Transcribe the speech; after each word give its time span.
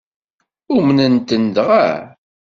Umnen-tent 0.75 1.53
dɣa? 1.55 1.87